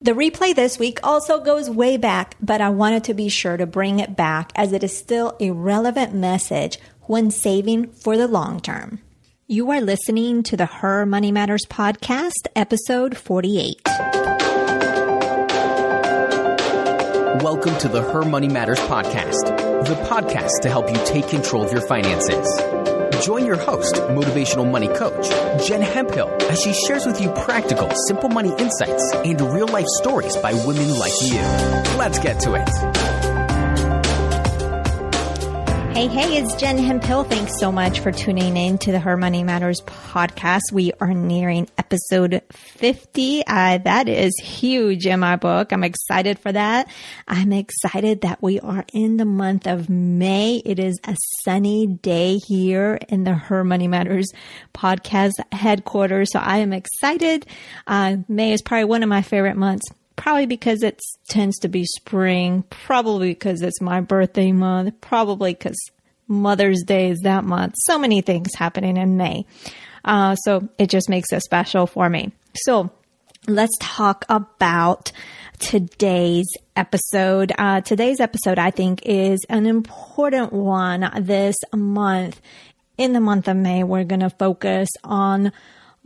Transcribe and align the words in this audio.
The 0.00 0.12
replay 0.12 0.54
this 0.54 0.78
week 0.78 1.00
also 1.02 1.40
goes 1.40 1.68
way 1.68 1.96
back, 1.96 2.36
but 2.40 2.60
I 2.60 2.68
wanted 2.68 3.02
to 3.04 3.14
be 3.14 3.28
sure 3.28 3.56
to 3.56 3.66
bring 3.66 3.98
it 3.98 4.14
back 4.14 4.52
as 4.54 4.72
it 4.72 4.84
is 4.84 4.96
still 4.96 5.36
a 5.40 5.50
relevant 5.50 6.14
message 6.14 6.78
when 7.02 7.32
saving 7.32 7.88
for 7.90 8.16
the 8.16 8.28
long 8.28 8.60
term. 8.60 9.00
You 9.48 9.72
are 9.72 9.80
listening 9.80 10.44
to 10.44 10.56
the 10.56 10.66
Her 10.66 11.04
Money 11.04 11.32
Matters 11.32 11.66
podcast, 11.66 12.46
episode 12.54 13.16
48. 13.16 13.80
Welcome 17.42 17.76
to 17.78 17.88
the 17.88 18.08
Her 18.12 18.22
Money 18.22 18.48
Matters 18.48 18.78
podcast, 18.78 19.56
the 19.84 19.96
podcast 20.08 20.60
to 20.60 20.68
help 20.70 20.88
you 20.88 21.04
take 21.06 21.26
control 21.26 21.64
of 21.64 21.72
your 21.72 21.80
finances. 21.80 22.46
Join 23.22 23.44
your 23.46 23.56
host, 23.56 23.94
motivational 23.96 24.70
money 24.70 24.88
coach, 24.88 25.28
Jen 25.66 25.82
Hemphill, 25.82 26.28
as 26.50 26.60
she 26.60 26.72
shares 26.72 27.04
with 27.04 27.20
you 27.20 27.30
practical, 27.32 27.90
simple 28.06 28.28
money 28.28 28.54
insights 28.58 29.12
and 29.12 29.40
real 29.40 29.66
life 29.68 29.86
stories 29.86 30.36
by 30.36 30.52
women 30.52 30.96
like 30.98 31.12
you. 31.22 31.40
Let's 31.98 32.18
get 32.18 32.38
to 32.40 32.54
it. 32.54 33.17
Hey, 35.98 36.06
hey, 36.06 36.38
it's 36.38 36.54
Jen 36.54 36.78
Hemphill. 36.78 37.24
Thanks 37.24 37.58
so 37.58 37.72
much 37.72 37.98
for 37.98 38.12
tuning 38.12 38.56
in 38.56 38.78
to 38.78 38.92
the 38.92 39.00
Her 39.00 39.16
Money 39.16 39.42
Matters 39.42 39.80
podcast. 39.80 40.70
We 40.72 40.92
are 41.00 41.12
nearing 41.12 41.66
episode 41.76 42.40
50. 42.50 43.42
Uh, 43.44 43.78
that 43.78 44.08
is 44.08 44.32
huge 44.40 45.08
in 45.08 45.18
my 45.18 45.34
book. 45.34 45.72
I'm 45.72 45.82
excited 45.82 46.38
for 46.38 46.52
that. 46.52 46.88
I'm 47.26 47.52
excited 47.52 48.20
that 48.20 48.40
we 48.40 48.60
are 48.60 48.84
in 48.92 49.16
the 49.16 49.24
month 49.24 49.66
of 49.66 49.90
May. 49.90 50.62
It 50.64 50.78
is 50.78 51.00
a 51.02 51.16
sunny 51.42 51.88
day 51.88 52.36
here 52.46 53.00
in 53.08 53.24
the 53.24 53.34
Her 53.34 53.64
Money 53.64 53.88
Matters 53.88 54.28
podcast 54.72 55.32
headquarters. 55.50 56.30
So 56.30 56.38
I 56.38 56.58
am 56.58 56.72
excited. 56.72 57.44
Uh, 57.88 58.18
May 58.28 58.52
is 58.52 58.62
probably 58.62 58.84
one 58.84 59.02
of 59.02 59.08
my 59.08 59.22
favorite 59.22 59.56
months 59.56 59.90
probably 60.18 60.46
because 60.46 60.82
it 60.82 61.00
tends 61.28 61.58
to 61.60 61.68
be 61.68 61.84
spring, 61.84 62.64
probably 62.68 63.30
because 63.30 63.62
it's 63.62 63.80
my 63.80 64.00
birthday 64.00 64.52
month, 64.52 65.00
probably 65.00 65.54
because 65.54 65.78
Mother's 66.26 66.82
Day 66.84 67.10
is 67.10 67.20
that 67.20 67.44
month. 67.44 67.74
So 67.78 67.98
many 67.98 68.20
things 68.20 68.50
happening 68.54 68.96
in 68.96 69.16
May. 69.16 69.46
Uh, 70.04 70.34
so 70.34 70.68
it 70.76 70.90
just 70.90 71.08
makes 71.08 71.32
it 71.32 71.40
special 71.42 71.86
for 71.86 72.10
me. 72.10 72.32
So 72.54 72.90
let's 73.46 73.74
talk 73.80 74.24
about 74.28 75.12
today's 75.60 76.48
episode. 76.74 77.52
Uh, 77.56 77.80
today's 77.80 78.18
episode, 78.18 78.58
I 78.58 78.72
think, 78.72 79.06
is 79.06 79.38
an 79.48 79.66
important 79.66 80.52
one 80.52 81.10
this 81.20 81.56
month. 81.74 82.40
In 82.96 83.12
the 83.12 83.20
month 83.20 83.46
of 83.46 83.56
May, 83.56 83.84
we're 83.84 84.02
going 84.02 84.20
to 84.20 84.30
focus 84.30 84.88
on 85.04 85.52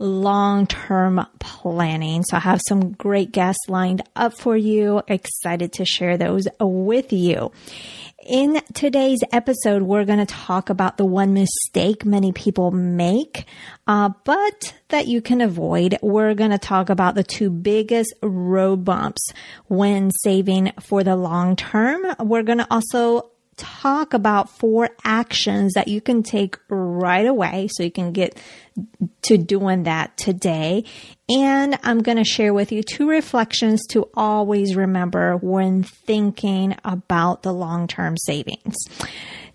long 0.03 0.67
term 0.67 1.25
planning. 1.39 2.23
So 2.23 2.37
I 2.37 2.41
have 2.41 2.61
some 2.67 2.91
great 2.91 3.31
guests 3.31 3.69
lined 3.69 4.03
up 4.15 4.37
for 4.37 4.55
you. 4.55 5.01
Excited 5.07 5.73
to 5.73 5.85
share 5.85 6.17
those 6.17 6.47
with 6.59 7.13
you. 7.13 7.51
In 8.25 8.61
today's 8.73 9.19
episode, 9.33 9.81
we're 9.81 10.05
going 10.05 10.25
to 10.25 10.25
talk 10.25 10.69
about 10.69 10.97
the 10.97 11.05
one 11.05 11.33
mistake 11.33 12.05
many 12.05 12.31
people 12.31 12.71
make, 12.71 13.45
uh, 13.85 14.11
but 14.23 14.73
that 14.89 15.07
you 15.07 15.21
can 15.21 15.41
avoid. 15.41 15.97
We're 16.01 16.33
going 16.33 16.51
to 16.51 16.57
talk 16.57 16.89
about 16.89 17.15
the 17.15 17.23
two 17.23 17.49
biggest 17.49 18.13
road 18.21 18.85
bumps 18.85 19.21
when 19.67 20.09
saving 20.21 20.71
for 20.79 21.03
the 21.03 21.17
long 21.17 21.57
term. 21.57 22.05
We're 22.19 22.43
going 22.43 22.59
to 22.59 22.67
also 22.71 23.29
talk 23.57 24.13
about 24.13 24.49
four 24.49 24.89
actions 25.03 25.73
that 25.73 25.87
you 25.87 26.01
can 26.01 26.23
take 26.23 26.57
right 26.69 27.25
away 27.25 27.67
so 27.71 27.83
you 27.83 27.91
can 27.91 28.11
get 28.11 28.37
to 29.23 29.37
doing 29.37 29.83
that 29.83 30.15
today. 30.17 30.85
And 31.29 31.77
I'm 31.83 32.01
going 32.01 32.17
to 32.17 32.23
share 32.23 32.53
with 32.53 32.71
you 32.71 32.83
two 32.83 33.09
reflections 33.09 33.85
to 33.91 34.09
always 34.13 34.75
remember 34.75 35.37
when 35.37 35.83
thinking 35.83 36.75
about 36.83 37.43
the 37.43 37.53
long 37.53 37.87
term 37.87 38.17
savings. 38.17 38.75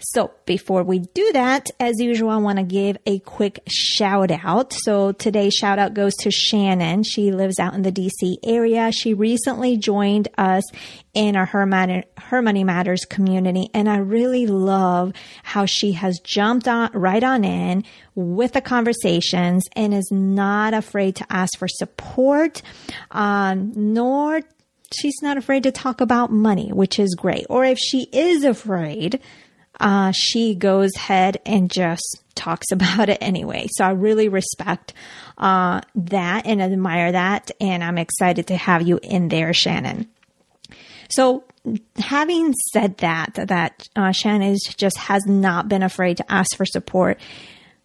So 0.01 0.33
before 0.47 0.85
we 0.85 1.01
do 1.01 1.33
that, 1.33 1.71
as 1.81 1.99
usual, 1.99 2.31
I 2.31 2.37
want 2.37 2.59
to 2.59 2.65
give 2.65 2.99
a 3.05 3.19
quick 3.19 3.61
shout 3.67 4.31
out. 4.31 4.73
So 4.73 5.13
today's 5.13 5.55
shout 5.55 5.79
out 5.79 5.95
goes 5.95 6.15
to 6.17 6.31
Shannon. 6.31 7.03
She 7.03 7.33
lives 7.33 7.59
out 7.59 7.75
in 7.75 7.83
the 7.83 7.91
DC 7.91 8.37
area. 8.45 8.93
She 8.93 9.13
recently 9.15 9.77
joined 9.77 10.29
us 10.39 10.63
in 11.15 11.35
our 11.35 11.47
Her, 11.47 11.67
Matter, 11.67 12.05
Her 12.17 12.43
Money 12.43 12.63
Matters 12.63 13.05
community. 13.05 13.71
And 13.75 13.89
I 13.89 13.97
really 13.99 14.47
love 14.47 15.13
how 15.43 15.67
she 15.67 15.93
has 15.93 16.21
jumped 16.21 16.69
on 16.69 16.91
right 16.93 17.25
on 17.25 17.45
in 17.45 17.83
with 18.15 18.53
the 18.53 18.61
conversations 18.61 19.65
and 19.75 19.93
is 19.93 20.11
not 20.13 20.75
afraid 20.75 21.17
to 21.17 21.27
ask 21.29 21.59
for 21.59 21.67
support, 21.67 22.63
um, 23.11 23.73
nor 23.75 24.43
she's 24.93 25.21
not 25.23 25.37
afraid 25.37 25.65
to 25.65 25.73
talk 25.73 26.01
about 26.01 26.31
money, 26.31 26.71
which 26.73 26.99
is 26.99 27.15
great. 27.15 27.47
Or 27.51 27.65
if 27.65 27.79
she 27.79 28.09
is 28.13 28.45
afraid, 28.45 29.21
uh, 29.81 30.13
she 30.13 30.55
goes 30.55 30.91
ahead 30.97 31.41
and 31.47 31.71
just 31.71 32.23
talks 32.35 32.67
about 32.73 33.09
it 33.09 33.19
anyway. 33.21 33.67
So 33.73 33.85
I 33.85 33.91
really 33.91 34.29
respect 34.29 34.93
uh, 35.37 35.81
that 35.95 36.47
and 36.47 36.63
admire 36.63 37.13
that. 37.13 37.51
And 37.61 37.83
I'm 37.83 37.99
excited 37.99 38.49
to 38.49 38.57
have 38.57 38.83
you 38.83 38.99
in 39.03 39.29
there, 39.29 39.53
Shannon. 39.53 40.09
So 41.11 41.45
having 41.97 42.55
said 42.73 42.99
that, 42.99 43.31
that 43.35 43.87
uh, 43.97 44.13
Shannon 44.13 44.57
just 44.77 44.99
has 44.99 45.25
not 45.27 45.69
been 45.69 45.83
afraid 45.83 46.19
to 46.19 46.33
ask 46.33 46.57
for 46.57 46.67
support, 46.67 47.19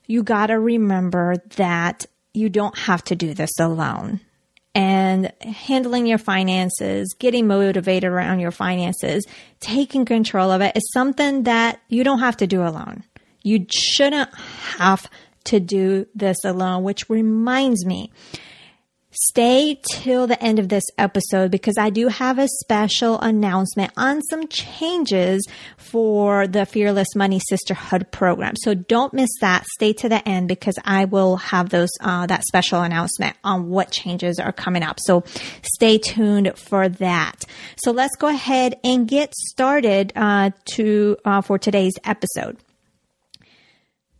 you 0.08 0.24
got 0.24 0.48
to 0.48 0.60
remember 0.60 1.36
that 1.56 2.06
you 2.34 2.50
don't 2.50 2.78
have 2.78 3.04
to 3.06 3.16
do 3.16 3.34
this 3.34 3.52
alone 3.60 4.20
and 4.76 5.32
handling 5.42 6.08
your 6.08 6.18
finances, 6.18 7.14
getting 7.20 7.48
motivated 7.48 8.10
around 8.10 8.40
your 8.40 8.52
finances, 8.52 9.26
taking 9.60 10.06
control 10.06 10.52
of 10.52 10.62
it 10.62 10.76
is 10.76 10.92
something 10.92 11.44
that 11.44 11.80
you 11.90 12.04
don't 12.04 12.20
have 12.20 12.38
to 12.38 12.48
do 12.48 12.64
alone. 12.64 13.04
You 13.44 13.66
shouldn't 13.70 14.34
have 14.78 15.10
to 15.46 15.60
do 15.60 16.08
this 16.16 16.44
alone, 16.44 16.84
which 16.84 17.10
reminds 17.10 17.86
me, 17.86 18.12
Stay 19.14 19.80
till 19.92 20.26
the 20.26 20.42
end 20.44 20.58
of 20.58 20.70
this 20.70 20.84
episode 20.98 21.52
because 21.52 21.78
I 21.78 21.92
do 21.92 22.08
have 22.08 22.40
a 22.40 22.48
special 22.48 23.20
announcement 23.20 23.92
on 23.96 24.24
some 24.24 24.48
changes 24.48 25.48
for 25.78 26.48
the 26.48 26.66
Fearless 26.66 27.16
Money 27.16 27.40
Sisterhood 27.48 28.12
program. 28.12 28.56
So 28.56 28.74
don't 28.74 29.14
miss 29.14 29.30
that. 29.42 29.66
Stay 29.76 29.94
to 29.94 30.10
the 30.10 30.28
end 30.28 30.48
because 30.48 30.76
I 30.84 31.06
will 31.06 31.38
have 31.38 31.70
those, 31.70 31.92
uh, 32.02 32.26
that 32.26 32.44
special 32.44 32.82
announcement 32.82 33.36
on 33.44 33.70
what 33.70 33.92
changes 33.92 34.40
are 34.40 34.52
coming 34.52 34.82
up. 34.82 34.98
So 35.00 35.24
stay 35.76 36.00
tuned 36.00 36.58
for 36.58 36.90
that. 36.90 37.46
So 37.78 37.92
let's 37.92 38.16
go 38.16 38.30
ahead 38.30 38.80
and 38.84 39.08
get 39.08 39.34
started, 39.36 40.12
uh, 40.16 40.52
to, 40.76 41.18
uh, 41.24 41.42
for 41.42 41.60
today's 41.60 41.94
episode. 42.04 42.58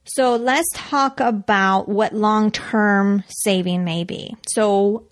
So 0.06 0.36
let's 0.36 0.68
talk 0.74 1.20
about 1.20 1.88
what 1.88 2.14
long 2.14 2.52
term 2.52 3.24
saving 3.28 3.84
may 3.84 4.04
be. 4.04 4.36
So, 4.48 5.08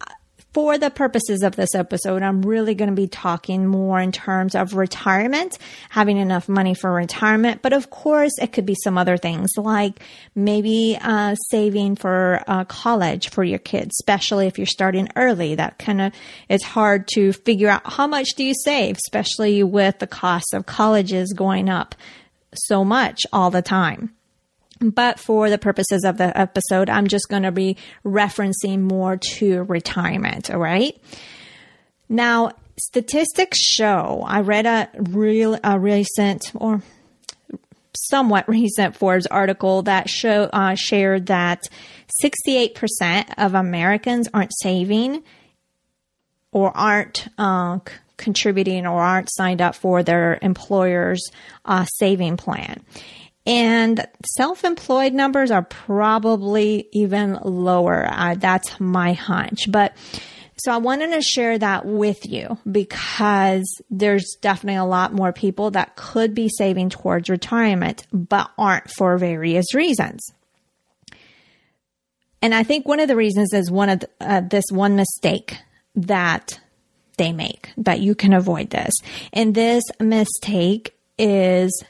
for 0.53 0.77
the 0.77 0.89
purposes 0.89 1.43
of 1.43 1.55
this 1.55 1.73
episode, 1.73 2.21
I'm 2.21 2.41
really 2.41 2.75
going 2.75 2.89
to 2.89 2.95
be 2.95 3.07
talking 3.07 3.65
more 3.65 4.01
in 4.01 4.11
terms 4.11 4.53
of 4.53 4.75
retirement, 4.75 5.57
having 5.89 6.17
enough 6.17 6.49
money 6.49 6.73
for 6.73 6.91
retirement. 6.91 7.61
But 7.61 7.71
of 7.71 7.89
course, 7.89 8.33
it 8.41 8.51
could 8.51 8.65
be 8.65 8.75
some 8.83 8.97
other 8.97 9.15
things 9.15 9.49
like 9.55 10.01
maybe 10.35 10.97
uh, 11.01 11.35
saving 11.49 11.95
for 11.95 12.43
uh, 12.47 12.65
college 12.65 13.29
for 13.29 13.45
your 13.45 13.59
kids, 13.59 13.95
especially 14.01 14.47
if 14.47 14.57
you're 14.57 14.65
starting 14.65 15.07
early. 15.15 15.55
That 15.55 15.79
kind 15.79 16.01
of 16.01 16.13
it's 16.49 16.65
hard 16.65 17.07
to 17.13 17.31
figure 17.31 17.69
out 17.69 17.83
how 17.85 18.07
much 18.07 18.27
do 18.35 18.43
you 18.43 18.53
save, 18.53 18.97
especially 18.97 19.63
with 19.63 19.99
the 19.99 20.07
cost 20.07 20.53
of 20.53 20.65
colleges 20.65 21.31
going 21.31 21.69
up 21.69 21.95
so 22.53 22.83
much 22.83 23.21
all 23.31 23.51
the 23.51 23.61
time. 23.61 24.13
But 24.81 25.19
for 25.19 25.49
the 25.49 25.59
purposes 25.59 26.03
of 26.03 26.17
the 26.17 26.35
episode, 26.37 26.89
I'm 26.89 27.07
just 27.07 27.29
going 27.29 27.43
to 27.43 27.51
be 27.51 27.77
referencing 28.03 28.81
more 28.81 29.17
to 29.37 29.63
retirement. 29.63 30.49
All 30.49 30.59
right. 30.59 30.99
Now, 32.09 32.51
statistics 32.79 33.59
show, 33.59 34.23
I 34.25 34.41
read 34.41 34.65
a 34.65 34.89
real, 34.97 35.57
a 35.63 35.79
recent 35.79 36.51
or 36.55 36.81
somewhat 37.95 38.47
recent 38.49 38.97
Forbes 38.97 39.27
article 39.27 39.83
that 39.83 40.09
show, 40.09 40.49
uh, 40.51 40.75
shared 40.75 41.27
that 41.27 41.61
68% 42.23 43.33
of 43.37 43.53
Americans 43.53 44.27
aren't 44.33 44.51
saving 44.61 45.23
or 46.51 46.75
aren't, 46.75 47.27
uh, 47.37 47.79
contributing 48.17 48.85
or 48.85 49.01
aren't 49.01 49.31
signed 49.31 49.61
up 49.61 49.75
for 49.75 50.03
their 50.03 50.37
employer's 50.41 51.23
uh, 51.65 51.85
saving 51.85 52.37
plan. 52.37 52.81
And 53.45 54.05
self 54.37 54.63
employed 54.63 55.13
numbers 55.13 55.49
are 55.51 55.63
probably 55.63 56.87
even 56.91 57.39
lower. 57.43 58.07
Uh, 58.07 58.35
that's 58.35 58.79
my 58.79 59.13
hunch. 59.13 59.71
But 59.71 59.95
so 60.63 60.71
I 60.71 60.77
wanted 60.77 61.11
to 61.13 61.21
share 61.21 61.57
that 61.57 61.85
with 61.85 62.23
you 62.27 62.59
because 62.71 63.65
there's 63.89 64.35
definitely 64.41 64.77
a 64.77 64.85
lot 64.85 65.11
more 65.11 65.33
people 65.33 65.71
that 65.71 65.95
could 65.95 66.35
be 66.35 66.49
saving 66.49 66.89
towards 66.89 67.29
retirement, 67.29 68.05
but 68.13 68.51
aren't 68.59 68.91
for 68.91 69.17
various 69.17 69.73
reasons. 69.73 70.21
And 72.43 72.53
I 72.53 72.61
think 72.61 72.87
one 72.87 72.99
of 72.99 73.07
the 73.07 73.15
reasons 73.15 73.53
is 73.53 73.71
one 73.71 73.89
of 73.89 73.99
the, 74.01 74.09
uh, 74.19 74.41
this 74.41 74.65
one 74.71 74.95
mistake 74.95 75.57
that 75.95 76.59
they 77.17 77.31
make 77.31 77.71
that 77.77 77.99
you 77.99 78.13
can 78.13 78.33
avoid 78.33 78.69
this. 78.69 78.93
And 79.33 79.55
this 79.55 79.83
mistake 79.99 80.95
is 81.17 81.83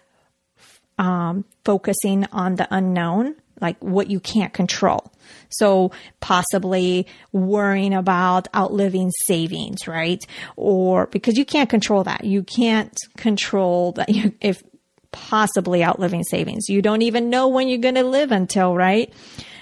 um, 0.98 1.46
focusing 1.66 2.26
on 2.32 2.56
the 2.56 2.68
unknown, 2.72 3.36
like 3.60 3.82
what 3.84 4.10
you 4.10 4.20
can't 4.20 4.54
control. 4.54 5.12
So 5.50 5.92
possibly 6.20 7.08
worrying 7.32 7.94
about 7.94 8.48
outliving 8.56 9.12
savings, 9.26 9.88
right? 9.88 10.24
Or 10.56 11.08
because 11.08 11.38
you 11.38 11.46
can't 11.46 11.70
control 11.70 12.04
that. 12.04 12.24
You 12.24 12.44
can't 12.44 12.98
control 13.18 13.94
that 13.94 14.10
you, 14.10 14.34
if 14.42 14.64
possibly 15.12 15.84
outliving 15.84 16.24
savings. 16.24 16.70
You 16.70 16.82
don't 16.82 17.02
even 17.02 17.30
know 17.30 17.48
when 17.48 17.68
you're 17.68 17.80
going 17.80 17.96
to 17.96 18.04
live 18.04 18.32
until, 18.32 18.76
right? 18.76 19.14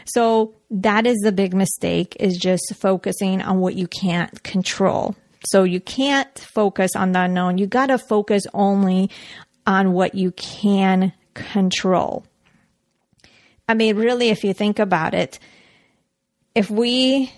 So 0.05 0.55
that 0.71 1.05
is 1.05 1.17
the 1.17 1.31
big 1.31 1.53
mistake 1.53 2.15
is 2.19 2.37
just 2.37 2.73
focusing 2.75 3.41
on 3.41 3.59
what 3.59 3.75
you 3.75 3.87
can't 3.87 4.41
control. 4.43 5.15
So 5.47 5.63
you 5.63 5.79
can't 5.79 6.37
focus 6.53 6.91
on 6.95 7.11
the 7.11 7.21
unknown. 7.21 7.57
You 7.57 7.67
got 7.67 7.87
to 7.87 7.97
focus 7.97 8.43
only 8.53 9.09
on 9.65 9.93
what 9.93 10.15
you 10.15 10.31
can 10.31 11.13
control. 11.51 12.25
I 13.67 13.73
mean, 13.73 13.95
really, 13.97 14.29
if 14.29 14.43
you 14.43 14.53
think 14.53 14.79
about 14.79 15.13
it, 15.13 15.39
if 16.55 16.69
we 16.69 17.31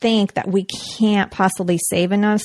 think 0.00 0.34
that 0.34 0.48
we 0.48 0.64
can't 0.64 1.30
possibly 1.30 1.78
save 1.88 2.12
enough, 2.12 2.42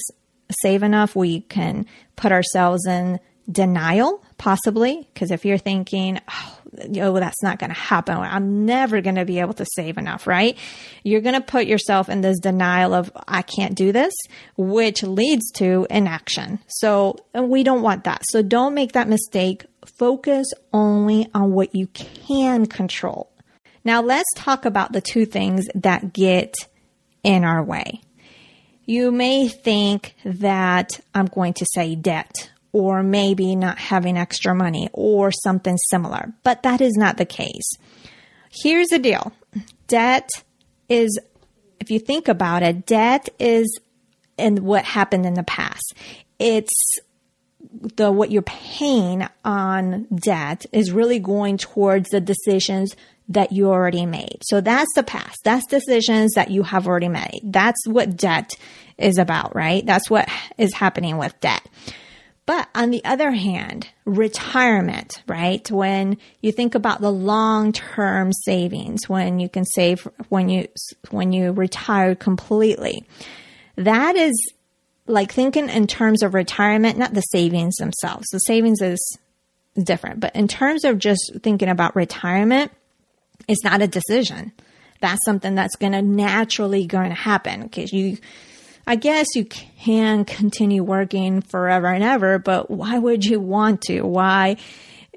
save 0.62 0.84
enough, 0.84 1.16
we 1.16 1.42
can 1.42 1.86
put 2.16 2.32
ourselves 2.32 2.86
in 2.86 3.20
denial, 3.50 4.24
possibly. 4.38 5.08
Because 5.14 5.32
if 5.32 5.46
you're 5.46 5.58
thinking, 5.58 6.20
oh, 6.30 7.20
that's 7.20 7.44
not 7.44 7.60
going 7.60 7.70
to 7.70 7.80
happen. 7.80 8.18
I'm 8.18 8.66
never 8.66 9.02
going 9.02 9.16
to 9.16 9.26
be 9.26 9.40
able 9.40 9.54
to 9.54 9.66
save 9.76 9.98
enough, 9.98 10.28
right? 10.28 10.58
You're 11.04 11.22
going 11.22 11.36
to 11.36 11.42
put 11.42 11.68
yourself 11.68 12.10
in 12.10 12.22
this 12.22 12.40
denial 12.40 12.94
of, 12.94 13.12
I 13.28 13.42
can't 13.42 13.76
do 13.76 13.92
this, 13.92 14.14
which 14.58 15.04
leads 15.04 15.52
to 15.54 15.88
inaction. 15.90 16.60
So 16.68 17.18
we 17.34 17.64
don't 17.64 17.82
want 17.82 18.04
that. 18.06 18.24
So 18.30 18.42
don't 18.42 18.74
make 18.74 18.94
that 18.94 19.08
mistake. 19.08 19.66
Focus 19.98 20.48
only 20.74 21.28
on 21.34 21.54
what 21.54 21.76
you 21.76 21.88
can 21.88 22.66
control. 22.66 23.32
Now 23.84 24.02
let's 24.02 24.30
talk 24.36 24.66
about 24.66 24.94
the 24.94 25.02
two 25.02 25.26
things 25.26 25.68
that 25.76 26.12
get 26.12 26.56
in 27.24 27.44
our 27.44 27.64
way. 27.64 28.02
You 28.86 29.12
may 29.12 29.48
think 29.48 30.16
that 30.24 31.00
I'm 31.14 31.26
going 31.26 31.54
to 31.54 31.66
say 31.74 31.96
debt 31.96 32.52
or 32.76 33.02
maybe 33.02 33.56
not 33.56 33.78
having 33.78 34.18
extra 34.18 34.54
money 34.54 34.90
or 34.92 35.32
something 35.32 35.78
similar. 35.78 36.34
But 36.44 36.64
that 36.64 36.82
is 36.82 36.98
not 36.98 37.16
the 37.16 37.24
case. 37.24 37.78
Here's 38.52 38.90
the 38.90 39.00
deal 39.00 39.32
debt 39.88 40.30
is, 40.90 41.18
if 41.80 41.90
you 41.90 42.00
think 42.00 42.28
about 42.28 42.64
it, 42.64 42.86
debt 42.86 43.30
is 43.40 43.80
in 44.38 44.66
what 44.66 44.84
happened 44.84 45.26
in 45.26 45.36
the 45.36 45.44
past. 45.44 45.94
It's 46.38 47.00
the 47.96 48.12
what 48.12 48.30
you're 48.30 48.42
paying 48.42 49.26
on 49.46 50.08
debt 50.14 50.66
is 50.74 50.92
really 50.92 51.20
going 51.20 51.58
towards 51.58 52.10
the 52.10 52.20
decisions 52.20 52.94
that 53.30 53.54
you 53.54 53.70
already 53.70 54.06
made. 54.06 54.40
So 54.42 54.60
that's 54.60 54.92
the 54.96 55.04
past. 55.04 55.38
That's 55.46 55.66
decisions 55.68 56.34
that 56.34 56.52
you 56.52 56.64
have 56.64 56.88
already 56.88 57.08
made. 57.08 57.40
That's 57.42 57.88
what 57.88 58.18
debt 58.18 58.52
is 58.98 59.18
about, 59.18 59.56
right? 59.56 59.86
That's 59.86 60.10
what 60.10 60.28
is 60.58 60.74
happening 60.74 61.16
with 61.16 61.40
debt. 61.40 61.66
But 62.46 62.70
on 62.76 62.92
the 62.92 63.04
other 63.04 63.32
hand, 63.32 63.90
retirement, 64.06 65.24
right? 65.28 65.70
When 65.72 66.18
you 66.42 66.52
think 66.52 66.76
about 66.76 67.02
the 67.02 67.12
long-term 67.12 68.34
savings, 68.34 69.10
when 69.10 69.40
you 69.40 69.50
can 69.50 69.66
save, 69.66 70.08
when 70.30 70.50
you, 70.50 70.68
when 71.10 71.34
you 71.34 71.52
retire 71.52 72.14
completely, 72.14 73.08
that 73.78 74.16
is 74.16 74.54
like 75.08 75.32
thinking 75.32 75.70
in 75.70 75.88
terms 75.88 76.22
of 76.22 76.34
retirement, 76.36 76.98
not 76.98 77.14
the 77.14 77.22
savings 77.22 77.76
themselves. 77.76 78.28
The 78.32 78.40
savings 78.40 78.82
is 78.82 79.18
different, 79.82 80.20
but 80.20 80.36
in 80.36 80.48
terms 80.48 80.84
of 80.84 81.00
just 81.00 81.32
thinking 81.42 81.70
about 81.70 81.96
retirement, 81.96 82.72
it's 83.48 83.64
not 83.64 83.82
a 83.82 83.88
decision. 83.88 84.52
That's 85.02 85.24
something 85.26 85.56
that's 85.56 85.76
going 85.76 85.92
to 85.92 86.02
naturally 86.02 86.86
going 86.86 87.10
to 87.10 87.16
happen 87.16 87.64
because 87.64 87.92
you, 87.92 88.18
I 88.88 88.96
guess 88.96 89.28
you 89.36 89.46
can 89.46 90.26
continue 90.26 90.84
working 90.84 91.42
forever 91.42 91.88
and 91.88 92.04
ever, 92.04 92.38
but 92.40 92.70
why 92.70 92.98
would 92.98 93.26
you 93.26 93.40
want 93.40 93.82
to? 93.84 94.02
Why? 94.02 94.58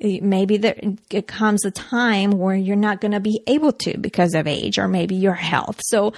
Eh, 0.00 0.20
maybe 0.22 0.56
there 0.56 0.80
it 1.10 1.26
comes 1.26 1.64
a 1.64 1.70
time 1.70 2.30
where 2.30 2.56
you're 2.56 2.76
not 2.76 3.00
going 3.00 3.12
to 3.12 3.20
be 3.20 3.42
able 3.46 3.72
to 3.72 3.98
because 3.98 4.34
of 4.34 4.46
age 4.46 4.78
or 4.78 4.88
maybe 4.88 5.16
your 5.16 5.34
health. 5.34 5.80
So 5.84 6.14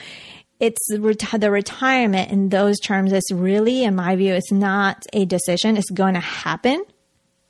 it's 0.60 0.86
the 0.88 1.50
retirement 1.50 2.30
in 2.30 2.50
those 2.50 2.78
terms. 2.78 3.12
is 3.12 3.32
really, 3.32 3.82
in 3.82 3.96
my 3.96 4.14
view, 4.14 4.34
it's 4.34 4.52
not 4.52 5.06
a 5.12 5.24
decision. 5.24 5.76
It's 5.76 5.90
going 5.90 6.14
to 6.14 6.20
happen. 6.20 6.84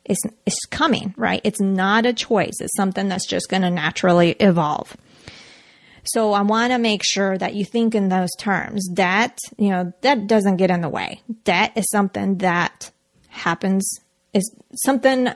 It's, 0.05 0.21
it's 0.45 0.65
coming, 0.71 1.13
right? 1.17 1.41
It's 1.43 1.59
not 1.59 2.05
a 2.05 2.13
choice. 2.13 2.53
It's 2.59 2.75
something 2.75 3.09
that's 3.09 3.27
just 3.27 3.49
going 3.49 3.63
to 3.63 3.69
naturally 3.69 4.31
evolve. 4.31 4.95
So 6.03 6.33
I 6.33 6.41
want 6.41 6.71
to 6.71 6.79
make 6.79 7.01
sure 7.03 7.37
that 7.37 7.53
you 7.53 7.65
think 7.65 7.95
in 7.95 8.09
those 8.09 8.31
terms. 8.37 8.87
Debt, 8.89 9.37
you 9.57 9.69
know, 9.69 9.93
that 10.01 10.27
doesn't 10.27 10.57
get 10.57 10.71
in 10.71 10.81
the 10.81 10.89
way. 10.89 11.21
Debt 11.43 11.73
is 11.75 11.89
something 11.89 12.39
that 12.39 12.91
happens, 13.29 13.99
is 14.33 14.53
something 14.75 15.29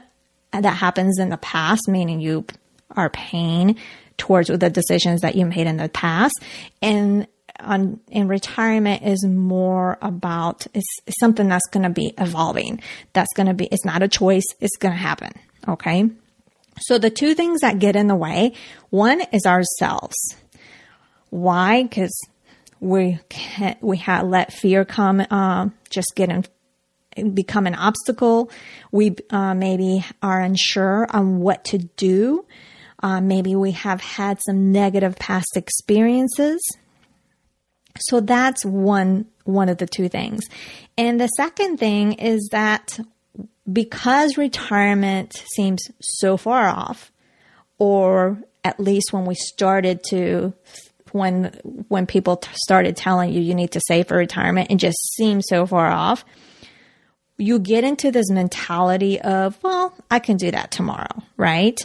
that 0.52 0.78
happens 0.78 1.20
in 1.20 1.30
the 1.30 1.38
past, 1.38 1.88
meaning 1.88 2.20
you 2.20 2.46
are 2.92 3.10
paying 3.10 3.78
towards 4.18 4.48
the 4.48 4.70
decisions 4.70 5.22
that 5.22 5.36
you 5.36 5.46
made 5.46 5.68
in 5.68 5.78
the 5.78 5.90
past. 5.90 6.34
And 6.82 7.28
on 7.60 8.00
in 8.10 8.28
retirement 8.28 9.04
is 9.04 9.26
more 9.26 9.98
about 10.02 10.68
it's 10.74 10.88
something 11.20 11.48
that's 11.48 11.68
going 11.72 11.84
to 11.84 11.90
be 11.90 12.14
evolving. 12.18 12.82
That's 13.14 13.32
going 13.36 13.48
to 13.48 13.54
be 13.54 13.66
it's 13.66 13.86
not 13.86 14.04
a 14.04 14.08
choice. 14.08 14.46
It's 14.60 14.78
going 14.78 14.94
to 14.94 15.00
happen. 15.00 15.32
Okay. 15.68 16.10
So 16.82 16.98
the 16.98 17.10
two 17.10 17.36
things 17.36 17.62
that 17.62 17.80
get 17.80 17.96
in 17.96 18.08
the 18.08 18.16
way, 18.16 18.54
one 18.90 19.22
is 19.32 19.46
ourselves. 19.46 20.16
Why? 21.36 21.84
Because 21.84 22.18
we 22.80 23.20
can't, 23.28 23.82
we 23.84 23.98
have 23.98 24.26
let 24.26 24.54
fear 24.54 24.86
come, 24.86 25.22
uh, 25.30 25.68
just 25.90 26.14
get 26.16 26.30
in, 26.30 27.34
become 27.34 27.68
an 27.68 27.76
obstacle. 27.76 28.50
We 28.94 29.18
uh, 29.30 29.54
maybe 29.54 30.06
are 30.22 30.40
unsure 30.40 31.08
on 31.10 31.40
what 31.40 31.66
to 31.66 31.80
do. 31.80 32.46
Uh, 33.04 33.20
maybe 33.20 33.54
we 33.54 33.72
have 33.72 34.00
had 34.00 34.40
some 34.46 34.72
negative 34.72 35.18
past 35.18 35.58
experiences. 35.58 36.62
So 38.00 38.22
that's 38.22 38.64
one 38.66 39.26
one 39.44 39.70
of 39.70 39.78
the 39.78 39.86
two 39.86 40.10
things. 40.10 40.42
And 40.98 41.20
the 41.20 41.28
second 41.28 41.78
thing 41.78 42.14
is 42.14 42.50
that 42.52 42.98
because 43.72 44.38
retirement 44.38 45.44
seems 45.56 45.82
so 46.02 46.36
far 46.36 46.68
off, 46.68 47.12
or 47.78 48.42
at 48.64 48.80
least 48.80 49.14
when 49.14 49.26
we 49.26 49.36
started 49.36 50.02
to 50.10 50.54
when 51.12 51.46
when 51.88 52.06
people 52.06 52.38
t- 52.38 52.50
started 52.54 52.96
telling 52.98 53.32
you 53.32 53.42
you 53.42 53.56
need 53.56 53.72
to 53.72 53.82
save 53.88 54.08
for 54.08 54.18
retirement 54.18 54.68
and 54.70 54.80
just 54.80 54.98
seems 55.16 55.46
so 55.48 55.66
far 55.66 55.88
off 55.88 56.26
you 57.38 57.60
get 57.60 57.84
into 57.84 58.12
this 58.12 58.30
mentality 58.32 59.20
of 59.22 59.62
well 59.64 59.94
i 60.10 60.20
can 60.20 60.38
do 60.38 60.52
that 60.52 60.72
tomorrow 60.72 61.22
right? 61.38 61.80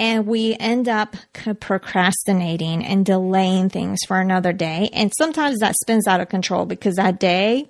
And 0.00 0.26
we 0.26 0.56
end 0.58 0.88
up 0.88 1.16
procrastinating 1.58 2.84
and 2.84 3.04
delaying 3.04 3.68
things 3.68 3.98
for 4.06 4.20
another 4.20 4.52
day. 4.52 4.90
And 4.92 5.12
sometimes 5.16 5.58
that 5.58 5.74
spins 5.74 6.06
out 6.06 6.20
of 6.20 6.28
control 6.28 6.66
because 6.66 6.96
that 6.96 7.18
day 7.18 7.68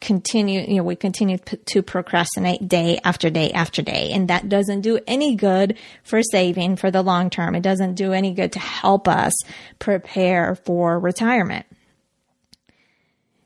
continue, 0.00 0.60
you 0.60 0.76
know, 0.76 0.82
we 0.82 0.96
continue 0.96 1.38
to 1.38 1.82
procrastinate 1.82 2.66
day 2.66 2.98
after 3.04 3.28
day 3.30 3.50
after 3.52 3.82
day. 3.82 4.10
And 4.12 4.28
that 4.28 4.48
doesn't 4.48 4.80
do 4.80 4.98
any 5.06 5.36
good 5.36 5.76
for 6.02 6.22
saving 6.22 6.76
for 6.76 6.90
the 6.90 7.02
long 7.02 7.30
term. 7.30 7.54
It 7.54 7.62
doesn't 7.62 7.94
do 7.94 8.12
any 8.12 8.32
good 8.32 8.52
to 8.52 8.58
help 8.58 9.06
us 9.06 9.34
prepare 9.78 10.54
for 10.54 10.98
retirement. 10.98 11.66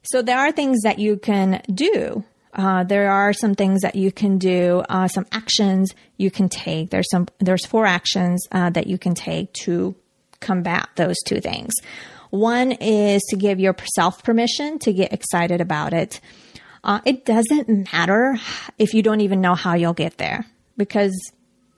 So 0.05 0.23
there 0.23 0.39
are 0.39 0.53
things 0.53 0.83
that 0.83 0.99
you 0.99 1.17
can 1.17 1.63
do. 1.73 2.25
Uh, 2.53 2.85
there 2.85 3.11
are 3.11 3.33
some 3.33 3.55
things 3.55 3.81
that 3.81 3.97
you 3.97 4.13
can 4.13 4.39
do, 4.39 4.85
uh, 4.89 5.09
some 5.09 5.27
actions 5.33 5.93
you 6.19 6.31
can 6.31 6.49
take. 6.49 6.91
There's 6.91 7.11
some, 7.11 7.27
there's 7.41 7.67
four 7.67 7.85
actions 7.85 8.47
uh, 8.53 8.71
that 8.71 8.87
you 8.87 8.97
can 8.97 9.15
take 9.15 9.53
to 9.65 9.97
combat 10.39 10.89
those 10.95 11.17
two 11.27 11.41
things. 11.41 11.73
One 12.31 12.73
is 12.73 13.23
to 13.31 13.37
give 13.37 13.59
yourself 13.59 14.23
permission 14.23 14.79
to 14.81 14.93
get 14.93 15.13
excited 15.13 15.61
about 15.61 15.93
it. 15.93 16.21
Uh, 16.85 17.01
it 17.07 17.25
doesn't 17.25 17.93
matter 17.93 18.37
if 18.79 18.93
you 18.93 19.03
don't 19.03 19.23
even 19.23 19.41
know 19.41 19.55
how 19.55 19.75
you'll 19.75 19.95
get 19.95 20.19
there 20.19 20.45
because 20.77 21.33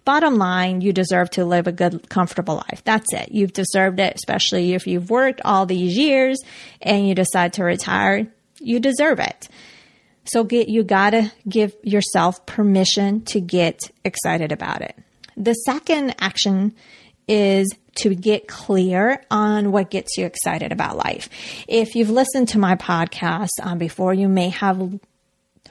bottom 0.05 0.37
line, 0.37 0.81
you 0.81 0.93
deserve 0.93 1.31
to 1.31 1.45
live 1.45 1.67
a 1.67 1.73
good, 1.73 2.09
comfortable 2.09 2.57
life. 2.57 2.83
That's 2.85 3.13
it. 3.13 3.31
You've 3.31 3.53
deserved 3.53 4.01
it, 4.01 4.15
especially 4.17 4.75
if 4.75 4.87
you've 4.87 5.09
worked 5.09 5.41
all 5.45 5.65
these 5.65 5.97
years 5.97 6.39
and 6.83 7.07
you 7.07 7.15
decide 7.15 7.53
to 7.55 7.65
retire. 7.65 8.27
You 8.59 8.81
deserve 8.81 9.21
it. 9.21 9.49
So 10.25 10.43
get, 10.43 10.69
you 10.69 10.83
gotta 10.83 11.33
give 11.49 11.75
yourself 11.85 12.45
permission 12.47 13.23
to 13.27 13.41
get 13.41 13.81
excited 14.05 14.51
about 14.51 14.83
it. 14.83 14.97
The 15.37 15.55
second 15.55 16.17
action 16.19 16.75
is 17.29 17.69
to 17.97 18.15
get 18.15 18.49
clear 18.49 19.23
on 19.31 19.73
what 19.73 19.91
gets 19.91 20.17
you 20.17 20.27
excited 20.27 20.73
about 20.73 20.97
life. 20.97 21.29
If 21.69 21.95
you've 21.95 22.11
listened 22.11 22.49
to 22.51 22.59
my 22.59 22.77
podcast 22.77 23.51
um, 23.63 23.79
before, 23.79 24.15
you 24.15 24.29
may 24.29 24.51
have 24.51 24.99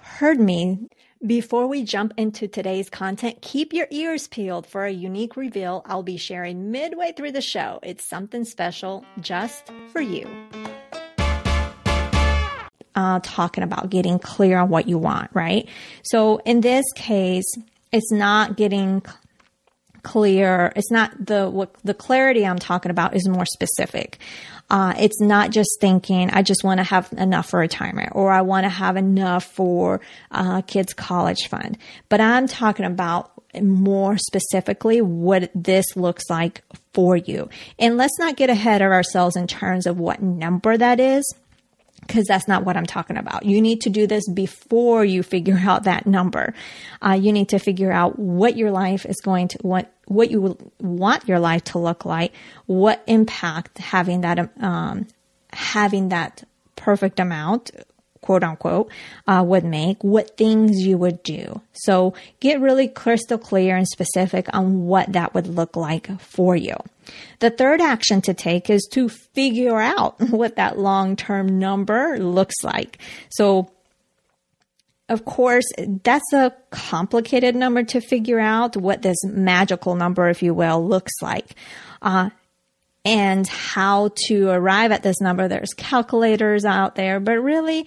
heard 0.02 0.40
me 0.40 0.88
before 1.26 1.66
we 1.66 1.84
jump 1.84 2.14
into 2.18 2.48
today's 2.48 2.90
content, 2.90 3.42
keep 3.42 3.74
your 3.74 3.88
ears 3.90 4.28
peeled 4.28 4.68
for 4.68 4.86
a 4.86 4.92
unique 4.92 5.36
reveal 5.36 5.82
I'll 5.86 6.04
be 6.04 6.18
sharing 6.18 6.72
midway 6.72 7.14
through 7.14 7.32
the 7.32 7.42
show. 7.42 7.80
It's 7.82 8.08
something 8.08 8.44
special 8.44 9.06
just 9.22 9.72
for 9.92 10.02
you. 10.02 10.28
Uh, 12.94 13.20
talking 13.24 13.64
about 13.64 13.90
getting 13.90 14.20
clear 14.20 14.60
on 14.60 14.70
what 14.70 14.88
you 14.88 14.98
want, 14.98 15.32
right? 15.34 15.68
So 16.04 16.38
in 16.46 16.62
this 16.62 16.86
case, 16.96 17.52
it's 17.92 18.12
not 18.12 18.56
getting 18.56 19.02
clear. 20.06 20.72
It's 20.76 20.92
not 20.92 21.26
the 21.26 21.50
what 21.50 21.76
the 21.84 21.94
clarity 21.94 22.46
I'm 22.46 22.60
talking 22.60 22.92
about 22.92 23.16
is 23.16 23.28
more 23.28 23.46
specific. 23.46 24.20
Uh, 24.70 24.94
it's 24.98 25.20
not 25.20 25.52
just 25.52 25.70
thinking, 25.82 26.30
I 26.32 26.42
just 26.42 26.64
want 26.64 26.80
to 26.80 26.84
have 26.84 27.12
enough 27.14 27.50
for 27.50 27.60
retirement 27.60 28.10
or 28.14 28.32
I 28.32 28.42
want 28.42 28.64
to 28.64 28.70
have 28.70 28.98
enough 28.98 29.44
for 29.44 30.02
uh, 30.32 30.62
kids' 30.62 30.94
college 30.94 31.48
fund. 31.50 31.78
But 32.10 32.22
I'm 32.22 32.48
talking 32.48 32.86
about 32.86 33.32
more 33.62 34.18
specifically 34.18 35.02
what 35.02 35.52
this 35.54 35.86
looks 35.96 36.30
like 36.30 36.64
for 36.94 37.16
you. 37.16 37.50
And 37.78 37.98
let's 37.98 38.18
not 38.18 38.38
get 38.38 38.50
ahead 38.50 38.82
of 38.82 38.92
ourselves 38.92 39.36
in 39.36 39.48
terms 39.48 39.86
of 39.86 40.00
what 40.00 40.22
number 40.22 40.78
that 40.78 41.00
is 41.00 41.24
because 42.06 42.26
that's 42.26 42.48
not 42.48 42.64
what 42.64 42.78
I'm 42.78 42.86
talking 42.86 43.18
about. 43.18 43.46
You 43.46 43.62
need 43.62 43.82
to 43.82 43.90
do 43.90 44.08
this 44.08 44.28
before 44.30 45.04
you 45.04 45.24
figure 45.24 45.58
out 45.58 45.84
that 45.84 46.06
number. 46.06 46.54
Uh, 47.06 47.14
you 47.14 47.32
need 47.32 47.50
to 47.50 47.60
figure 47.60 47.92
out 47.92 48.20
what 48.20 48.56
your 48.58 48.72
life 48.72 49.06
is 49.06 49.18
going 49.24 49.48
to, 49.50 49.58
what, 49.62 49.92
what 50.08 50.30
you 50.32 50.58
want 50.80 51.28
your 51.28 51.40
life 51.40 51.64
to 51.66 51.80
look 51.80 52.06
like, 52.06 52.34
what 52.66 53.04
impact 53.08 53.78
having 53.78 54.22
that, 54.22 54.52
um, 54.62 55.08
having 55.52 56.10
that 56.10 56.44
perfect 56.76 57.20
amount 57.20 57.72
quote 58.26 58.44
unquote, 58.44 58.90
uh, 59.28 59.44
would 59.46 59.64
make, 59.64 60.04
what 60.04 60.36
things 60.36 60.86
you 60.86 60.98
would 60.98 61.22
do. 61.24 61.62
So 61.74 62.16
get 62.40 62.60
really 62.60 62.88
crystal 62.88 63.38
clear 63.38 63.78
and 63.78 63.88
specific 63.88 64.48
on 64.54 64.86
what 64.86 65.14
that 65.14 65.34
would 65.34 65.48
look 65.48 65.76
like 65.76 66.20
for 66.20 66.56
you. 66.56 66.76
The 67.40 67.52
third 67.52 67.82
action 67.82 68.22
to 68.22 68.34
take 68.34 68.70
is 68.70 68.88
to 68.94 69.10
figure 69.10 69.80
out 69.80 70.20
what 70.32 70.56
that 70.56 70.80
long 70.80 71.16
term 71.16 71.60
number 71.60 72.18
looks 72.18 72.64
like. 72.64 72.98
So 73.30 73.72
of 75.08 75.24
course, 75.24 75.66
that's 76.04 76.34
a 76.34 76.52
complicated 76.72 77.56
number 77.56 77.84
to 77.84 78.02
figure 78.02 78.40
out 78.40 78.76
what 78.76 79.04
this 79.04 79.24
magical 79.24 79.94
number, 79.94 80.30
if 80.30 80.42
you 80.42 80.52
will, 80.56 80.84
looks 80.84 81.14
like. 81.22 81.54
Uh, 82.02 82.32
and 83.06 83.48
how 83.48 84.12
to 84.28 84.50
arrive 84.50 84.92
at 84.92 85.04
this 85.04 85.22
number. 85.22 85.48
There's 85.48 85.74
calculators 85.78 86.66
out 86.66 86.96
there, 86.96 87.20
but 87.20 87.40
really 87.40 87.86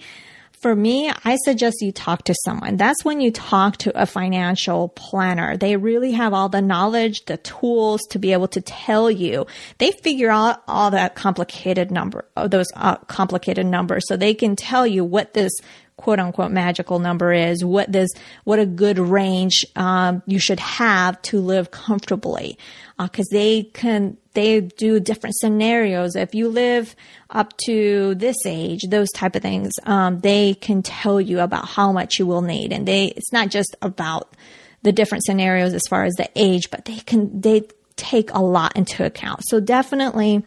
for 0.59 0.75
me, 0.75 1.09
I 1.23 1.37
suggest 1.45 1.81
you 1.81 1.93
talk 1.93 2.25
to 2.25 2.35
someone. 2.43 2.75
That's 2.75 3.05
when 3.05 3.21
you 3.21 3.31
talk 3.31 3.77
to 3.77 4.01
a 4.01 4.05
financial 4.05 4.89
planner. 4.89 5.55
They 5.55 5.77
really 5.77 6.11
have 6.11 6.33
all 6.33 6.49
the 6.49 6.61
knowledge, 6.61 7.23
the 7.25 7.37
tools 7.37 8.01
to 8.09 8.19
be 8.19 8.33
able 8.33 8.49
to 8.49 8.61
tell 8.61 9.09
you. 9.09 9.47
They 9.77 9.91
figure 9.91 10.29
out 10.29 10.61
all 10.67 10.91
that 10.91 11.15
complicated 11.15 11.91
number, 11.91 12.25
those 12.35 12.67
uh, 12.75 12.97
complicated 12.97 13.67
numbers, 13.67 14.03
so 14.07 14.17
they 14.17 14.33
can 14.33 14.57
tell 14.57 14.85
you 14.85 15.05
what 15.05 15.33
this 15.33 15.53
quote 15.95 16.19
unquote 16.19 16.51
magical 16.51 16.99
number 16.99 17.31
is, 17.31 17.63
what 17.63 17.91
this, 17.91 18.09
what 18.43 18.59
a 18.59 18.65
good 18.65 18.99
range 18.99 19.65
um, 19.77 20.21
you 20.25 20.39
should 20.39 20.59
have 20.59 21.21
to 21.21 21.39
live 21.39 21.71
comfortably, 21.71 22.57
uh, 22.97 23.07
they 23.31 23.63
can 23.63 24.17
they 24.39 24.61
do 24.61 25.01
different 25.01 25.35
scenarios. 25.37 26.15
If 26.15 26.33
you 26.33 26.47
live 26.47 26.95
up 27.29 27.53
to 27.65 28.15
this 28.15 28.37
age, 28.45 28.83
those 28.87 29.11
type 29.11 29.35
of 29.35 29.41
things, 29.41 29.73
um, 29.83 30.19
they 30.19 30.53
can 30.53 30.81
tell 30.81 31.19
you 31.19 31.41
about 31.41 31.67
how 31.67 31.91
much 31.91 32.19
you 32.19 32.25
will 32.25 32.41
need. 32.41 32.71
And 32.71 32.87
they, 32.87 33.07
it's 33.07 33.33
not 33.33 33.49
just 33.49 33.75
about 33.81 34.33
the 34.81 34.93
different 34.93 35.25
scenarios 35.25 35.73
as 35.73 35.83
far 35.89 36.05
as 36.05 36.13
the 36.13 36.29
age, 36.37 36.71
but 36.71 36.85
they 36.85 36.99
can, 36.99 37.41
they 37.41 37.63
take 37.97 38.31
a 38.31 38.39
lot 38.39 38.77
into 38.77 39.05
account. 39.05 39.41
So 39.43 39.59
definitely, 39.59 40.45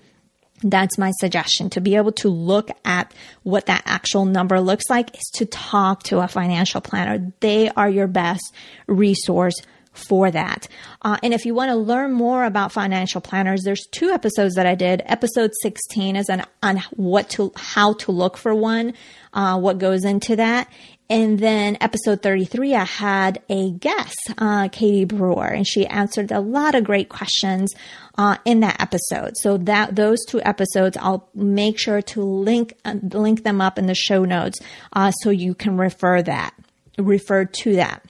that's 0.62 0.96
my 0.96 1.11
suggestion 1.18 1.68
to 1.70 1.82
be 1.82 1.96
able 1.96 2.12
to 2.12 2.30
look 2.30 2.70
at 2.87 3.12
what 3.42 3.66
that 3.66 3.82
actual 3.84 4.25
number 4.25 4.58
looks 4.58 4.88
like 4.88 5.14
is 5.14 5.30
to 5.34 5.44
talk 5.44 6.04
to 6.04 6.20
a 6.20 6.28
financial 6.28 6.80
planner. 6.80 7.30
They 7.40 7.68
are 7.68 7.90
your 7.90 8.06
best 8.06 8.54
resource 8.87 9.56
for 9.92 10.30
that. 10.30 10.68
Uh, 11.02 11.18
and 11.22 11.34
if 11.34 11.44
you 11.44 11.54
want 11.54 11.70
to 11.70 11.76
learn 11.76 12.12
more 12.12 12.44
about 12.44 12.72
financial 12.72 13.20
planners, 13.20 13.62
there's 13.62 13.87
two 13.90 14.11
episodes 14.11 14.54
that 14.54 14.66
I 14.66 14.75
did. 14.75 15.02
Episode 15.06 15.50
16 15.62 16.16
is 16.16 16.30
on, 16.30 16.44
on 16.62 16.82
what 16.92 17.28
to, 17.30 17.52
how 17.56 17.94
to 17.94 18.12
look 18.12 18.37
for 18.37 18.54
one, 18.54 18.94
uh, 19.32 19.58
what 19.58 19.78
goes 19.78 20.04
into 20.04 20.37
that. 20.37 20.68
And 21.11 21.38
then 21.38 21.76
episode 21.82 22.22
33, 22.22 22.75
I 22.75 22.84
had 22.84 23.42
a 23.50 23.70
guest, 23.72 24.16
uh, 24.38 24.68
Katie 24.72 25.04
Brewer, 25.04 25.46
and 25.46 25.66
she 25.66 25.87
answered 25.87 26.32
a 26.32 26.40
lot 26.40 26.75
of 26.75 26.84
great 26.84 27.11
questions, 27.11 27.75
uh, 28.16 28.38
in 28.46 28.61
that 28.61 28.80
episode. 28.80 29.37
So 29.37 29.58
that, 29.58 29.94
those 29.94 30.25
two 30.25 30.40
episodes, 30.42 30.96
I'll 30.99 31.28
make 31.34 31.78
sure 31.78 32.00
to 32.00 32.22
link, 32.22 32.75
uh, 32.87 32.94
link 33.02 33.42
them 33.42 33.61
up 33.61 33.78
in 33.78 33.87
the 33.88 33.94
show 33.94 34.25
notes, 34.25 34.58
uh, 34.94 35.11
so 35.11 35.28
you 35.28 35.54
can 35.54 35.76
refer 35.76 36.22
that, 36.22 36.54
refer 36.96 37.44
to 37.44 37.76
that. 37.76 38.02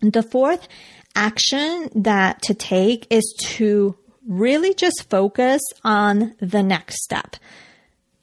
The 0.00 0.22
fourth 0.22 0.68
action 1.16 1.90
that 1.94 2.42
to 2.42 2.54
take 2.54 3.06
is 3.10 3.34
to 3.40 3.96
really 4.28 4.74
just 4.74 5.08
focus 5.08 5.62
on 5.82 6.34
the 6.40 6.62
next 6.62 7.02
step 7.02 7.36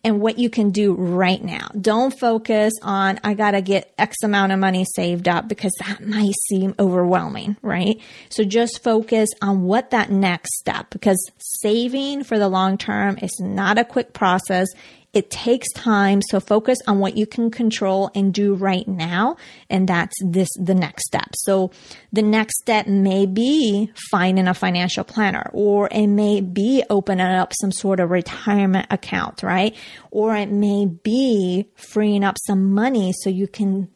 and 0.03 0.19
what 0.19 0.38
you 0.38 0.50
can 0.50 0.71
do 0.71 0.93
right 0.93 1.41
now. 1.41 1.69
Don't 1.79 2.17
focus 2.17 2.73
on, 2.81 3.19
I 3.23 3.33
got 3.35 3.51
to 3.51 3.62
get 3.62 3.93
X 3.97 4.17
amount 4.23 4.51
of 4.51 4.59
money 4.59 4.85
saved 4.95 5.27
up 5.27 5.47
because 5.47 5.73
that 5.79 6.01
might 6.05 6.35
seem 6.50 6.75
overwhelming, 6.77 7.55
right? 7.62 8.00
So 8.29 8.43
just 8.43 8.83
focus 8.83 9.29
on 9.41 9.63
what 9.63 9.91
that 9.91 10.12
next 10.12 10.57
step, 10.57 10.89
because 10.89 11.17
saving 11.38 12.25
for 12.25 12.38
the 12.38 12.50
long 12.50 12.77
term 12.77 13.17
is 13.21 13.39
not 13.39 13.77
a 13.77 13.85
quick 13.85 14.13
process. 14.13 14.67
It 15.13 15.29
takes 15.29 15.72
time. 15.74 16.22
So 16.24 16.39
focus 16.39 16.79
on 16.88 16.98
what 16.98 17.15
you 17.15 17.27
can 17.27 17.51
control 17.51 18.10
and 18.15 18.34
do 18.34 18.55
right 18.55 18.88
now. 18.88 19.38
And 19.70 19.88
that's 19.88 20.15
this, 20.25 20.50
the 20.60 20.74
next 20.74 21.05
step. 21.05 21.29
So 21.36 21.72
the 22.12 22.24
next 22.24 22.58
step 22.62 22.88
may 22.88 23.27
be 23.27 23.91
finding 24.10 24.48
a 24.48 24.55
financial 24.55 25.03
planner 25.03 25.51
or 25.53 25.88
it 25.91 26.08
may 26.08 26.41
be 26.41 26.84
opening 26.89 27.27
up 27.27 27.53
some 27.62 27.72
sort 27.72 28.00
of 28.00 28.10
retirement 28.10 28.88
account, 28.89 29.43
right? 29.43 29.75
Or 30.10 30.36
it 30.36 30.50
may 30.50 30.88
be 30.88 31.67
freeing 31.75 32.24
up 32.24 32.38
some 32.48 32.74
money 32.74 33.13
so 33.13 33.29
you 33.29 33.48
can 33.48 33.89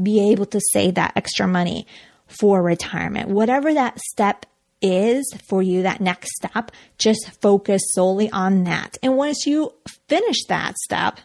be 0.00 0.32
able 0.32 0.46
to 0.46 0.60
save 0.72 0.96
that 0.96 1.12
extra 1.14 1.46
money 1.46 1.86
for 2.26 2.60
retirement. 2.60 3.28
Whatever 3.30 3.72
that 3.74 4.00
step 4.00 4.46
is 4.82 5.24
for 5.48 5.62
you 5.62 5.82
that 5.82 6.00
next 6.00 6.30
step, 6.36 6.70
just 6.98 7.30
focus 7.40 7.82
solely 7.94 8.30
on 8.30 8.64
that. 8.64 8.96
And 9.02 9.16
once 9.16 9.46
you 9.46 9.72
finish 10.08 10.44
that 10.48 10.76
step, 10.76 11.20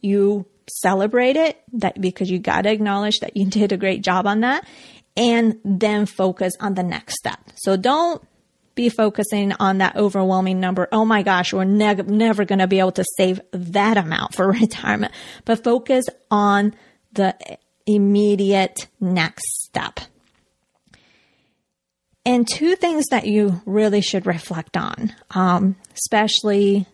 you 0.00 0.46
celebrate 0.70 1.36
it 1.36 1.60
that 1.72 2.00
because 2.00 2.30
you 2.30 2.38
got 2.38 2.62
to 2.62 2.70
acknowledge 2.70 3.18
that 3.20 3.36
you 3.36 3.46
did 3.50 3.72
a 3.72 3.76
great 3.76 4.02
job 4.02 4.26
on 4.26 4.40
that 4.40 4.66
and 5.16 5.58
then 5.64 6.06
focus 6.06 6.52
on 6.60 6.74
the 6.74 6.82
next 6.82 7.14
step. 7.18 7.40
So 7.56 7.76
don't 7.76 8.22
be 8.74 8.88
focusing 8.88 9.52
on 9.58 9.78
that 9.78 9.96
overwhelming 9.96 10.60
number. 10.60 10.88
Oh 10.92 11.04
my 11.04 11.24
gosh, 11.24 11.52
we're 11.52 11.64
ne- 11.64 11.94
never 11.94 12.44
going 12.44 12.60
to 12.60 12.68
be 12.68 12.78
able 12.78 12.92
to 12.92 13.04
save 13.16 13.40
that 13.50 13.96
amount 13.96 14.34
for 14.34 14.48
retirement, 14.52 15.12
but 15.44 15.64
focus 15.64 16.04
on 16.30 16.76
the 17.12 17.34
immediate 17.86 18.86
next 19.00 19.44
step. 19.64 19.98
And 22.28 22.46
two 22.46 22.76
things 22.76 23.06
that 23.10 23.26
you 23.26 23.62
really 23.64 24.02
should 24.02 24.26
reflect 24.26 24.76
on, 24.76 25.14
um, 25.30 25.76
especially 25.94 26.84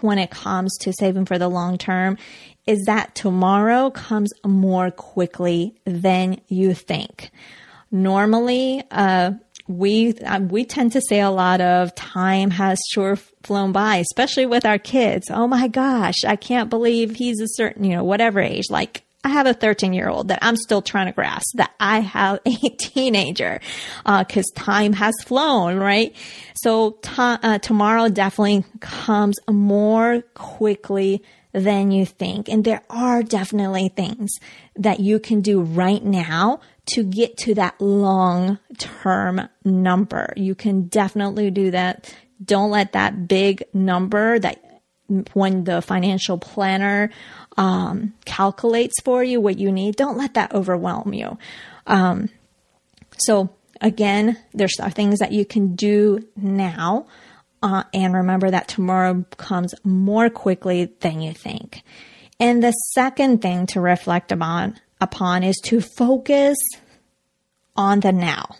when 0.00 0.18
it 0.18 0.32
comes 0.32 0.76
to 0.78 0.92
saving 0.92 1.26
for 1.26 1.38
the 1.38 1.46
long 1.46 1.78
term, 1.78 2.18
is 2.66 2.82
that 2.86 3.14
tomorrow 3.14 3.90
comes 3.90 4.32
more 4.44 4.90
quickly 4.90 5.76
than 5.84 6.40
you 6.48 6.74
think. 6.74 7.30
Normally, 7.92 8.82
uh, 8.90 9.34
we 9.68 10.18
um, 10.24 10.48
we 10.48 10.64
tend 10.64 10.90
to 10.92 11.02
say 11.02 11.20
a 11.20 11.30
lot 11.30 11.60
of 11.60 11.94
time 11.94 12.50
has 12.50 12.80
sure 12.90 13.14
flown 13.14 13.70
by, 13.70 13.98
especially 13.98 14.46
with 14.46 14.66
our 14.66 14.78
kids. 14.78 15.30
Oh 15.30 15.46
my 15.46 15.68
gosh, 15.68 16.24
I 16.26 16.34
can't 16.34 16.68
believe 16.68 17.14
he's 17.14 17.40
a 17.40 17.46
certain 17.46 17.84
you 17.84 17.94
know 17.94 18.02
whatever 18.02 18.40
age, 18.40 18.64
like 18.70 19.04
I 19.24 19.30
have 19.30 19.46
a 19.46 19.54
13 19.54 19.92
year 19.92 20.08
old 20.08 20.28
that 20.28 20.38
I'm 20.42 20.56
still 20.56 20.82
trying 20.82 21.06
to 21.06 21.12
grasp 21.12 21.56
that 21.56 21.72
I 21.80 22.00
have 22.00 22.40
a 22.46 22.54
teenager, 22.80 23.60
uh, 24.06 24.24
cause 24.24 24.50
time 24.54 24.92
has 24.94 25.14
flown, 25.24 25.78
right? 25.78 26.14
So 26.54 26.98
uh, 27.16 27.58
tomorrow 27.58 28.08
definitely 28.08 28.64
comes 28.80 29.36
more 29.48 30.22
quickly 30.34 31.22
than 31.52 31.90
you 31.90 32.06
think. 32.06 32.48
And 32.48 32.64
there 32.64 32.82
are 32.90 33.22
definitely 33.22 33.88
things 33.88 34.30
that 34.76 35.00
you 35.00 35.18
can 35.18 35.40
do 35.40 35.60
right 35.60 36.04
now 36.04 36.60
to 36.86 37.02
get 37.02 37.36
to 37.38 37.54
that 37.54 37.80
long 37.80 38.58
term 38.78 39.48
number. 39.64 40.32
You 40.36 40.54
can 40.54 40.88
definitely 40.88 41.50
do 41.50 41.70
that. 41.70 42.14
Don't 42.42 42.70
let 42.70 42.92
that 42.92 43.26
big 43.26 43.64
number 43.72 44.38
that 44.38 44.62
when 45.32 45.64
the 45.64 45.82
financial 45.82 46.38
planner 46.38 47.10
um, 47.56 48.14
calculates 48.24 49.00
for 49.02 49.22
you 49.22 49.40
what 49.40 49.58
you 49.58 49.72
need, 49.72 49.96
don't 49.96 50.18
let 50.18 50.34
that 50.34 50.54
overwhelm 50.54 51.12
you. 51.12 51.38
Um, 51.86 52.28
so 53.18 53.50
again, 53.80 54.36
there's 54.52 54.76
things 54.92 55.18
that 55.18 55.32
you 55.32 55.44
can 55.44 55.74
do 55.74 56.26
now. 56.36 57.06
Uh, 57.60 57.82
and 57.92 58.14
remember 58.14 58.50
that 58.50 58.68
tomorrow 58.68 59.24
comes 59.36 59.74
more 59.82 60.30
quickly 60.30 60.92
than 61.00 61.20
you 61.20 61.32
think. 61.32 61.82
And 62.38 62.62
the 62.62 62.70
second 62.70 63.42
thing 63.42 63.66
to 63.68 63.80
reflect 63.80 64.30
upon, 64.30 64.78
upon 65.00 65.42
is 65.42 65.56
to 65.64 65.80
focus 65.80 66.56
on 67.74 68.00
the 68.00 68.12
now. 68.12 68.56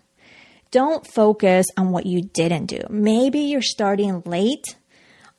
Don't 0.71 1.07
focus 1.07 1.67
on 1.77 1.93
what 1.93 2.07
you 2.07 2.23
didn't 2.23 2.67
do. 2.67 2.81
Maybe 2.91 3.41
you're 3.41 3.63
starting 3.63 4.23
late, 4.27 4.77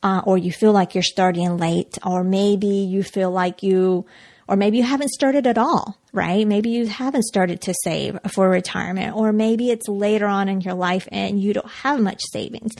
uh, 0.03 0.21
or 0.25 0.37
you 0.37 0.51
feel 0.51 0.71
like 0.71 0.95
you're 0.95 1.03
starting 1.03 1.57
late, 1.57 1.97
or 2.05 2.23
maybe 2.23 2.67
you 2.67 3.03
feel 3.03 3.31
like 3.31 3.63
you, 3.63 4.05
or 4.47 4.55
maybe 4.55 4.77
you 4.77 4.83
haven't 4.83 5.09
started 5.09 5.45
at 5.45 5.57
all, 5.57 5.97
right? 6.13 6.47
Maybe 6.47 6.69
you 6.69 6.87
haven't 6.87 7.23
started 7.23 7.61
to 7.61 7.73
save 7.83 8.17
for 8.31 8.49
retirement, 8.49 9.15
or 9.15 9.31
maybe 9.31 9.71
it's 9.71 9.87
later 9.87 10.25
on 10.25 10.49
in 10.49 10.61
your 10.61 10.73
life 10.73 11.07
and 11.11 11.41
you 11.41 11.53
don't 11.53 11.69
have 11.69 11.99
much 11.99 12.21
savings 12.31 12.73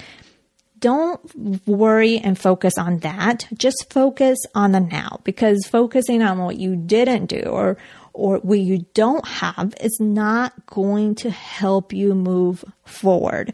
don't 0.79 1.67
worry 1.67 2.19
and 2.19 2.39
focus 2.39 2.77
on 2.77 2.99
that. 2.99 3.47
Just 3.53 3.91
focus 3.91 4.37
on 4.55 4.71
the 4.71 4.79
now 4.79 5.19
because 5.23 5.67
focusing 5.67 6.21
on 6.21 6.39
what 6.39 6.57
you 6.57 6.75
didn't 6.75 7.25
do 7.25 7.41
or 7.41 7.77
or 8.13 8.37
what 8.39 8.59
you 8.59 8.85
don't 8.93 9.25
have 9.27 9.73
is 9.79 9.97
not 9.99 10.65
going 10.65 11.15
to 11.15 11.29
help 11.29 11.93
you 11.93 12.13
move 12.13 12.65
forward. 12.85 13.53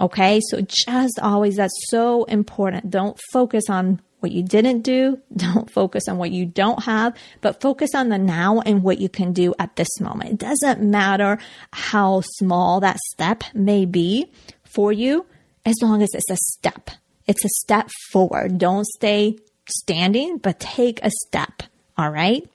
Okay? 0.00 0.40
So 0.48 0.62
just 0.62 1.18
always 1.20 1.56
that's 1.56 1.78
so 1.88 2.24
important. 2.24 2.90
Don't 2.90 3.18
focus 3.32 3.64
on 3.68 4.00
what 4.20 4.32
you 4.32 4.42
didn't 4.42 4.82
do. 4.82 5.20
Don't 5.36 5.70
focus 5.70 6.08
on 6.08 6.18
what 6.18 6.30
you 6.30 6.46
don't 6.46 6.84
have, 6.84 7.16
but 7.40 7.60
focus 7.60 7.90
on 7.94 8.10
the 8.10 8.18
now 8.18 8.60
and 8.60 8.82
what 8.82 9.00
you 9.00 9.08
can 9.08 9.32
do 9.32 9.54
at 9.58 9.76
this 9.76 10.00
moment. 10.00 10.32
It 10.32 10.38
doesn't 10.38 10.82
matter 10.82 11.38
how 11.72 12.22
small 12.38 12.80
that 12.80 12.98
step 13.12 13.44
may 13.54 13.86
be 13.86 14.30
for 14.64 14.92
you 14.92 15.26
as 15.64 15.76
long 15.82 16.02
as 16.02 16.10
it's 16.12 16.30
a 16.30 16.36
step. 16.36 16.90
It's 17.26 17.44
a 17.44 17.48
step 17.48 17.88
forward. 18.12 18.58
Don't 18.58 18.86
stay 18.86 19.38
standing, 19.66 20.38
but 20.38 20.60
take 20.60 21.02
a 21.02 21.10
step. 21.26 21.62
All 21.96 22.10
right. 22.10 22.48